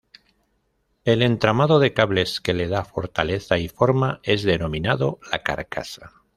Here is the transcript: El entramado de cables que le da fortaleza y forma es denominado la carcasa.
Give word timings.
El 1.05 1.21
entramado 1.21 1.77
de 1.77 1.93
cables 1.93 2.41
que 2.41 2.55
le 2.55 2.67
da 2.67 2.83
fortaleza 2.85 3.59
y 3.59 3.67
forma 3.67 4.19
es 4.23 4.41
denominado 4.41 5.19
la 5.31 5.43
carcasa. 5.43 6.11